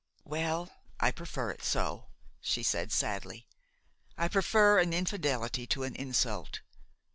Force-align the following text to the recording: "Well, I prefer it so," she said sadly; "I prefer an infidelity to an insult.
"Well, 0.25 0.71
I 0.99 1.11
prefer 1.11 1.51
it 1.51 1.61
so," 1.63 2.07
she 2.41 2.63
said 2.63 2.91
sadly; 2.91 3.45
"I 4.17 4.29
prefer 4.29 4.79
an 4.79 4.93
infidelity 4.93 5.67
to 5.67 5.83
an 5.83 5.93
insult. 5.95 6.61